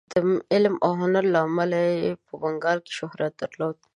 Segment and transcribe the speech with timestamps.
[0.11, 0.13] د
[0.53, 3.77] علم او هنر له امله یې په بنګال کې شهرت درلود.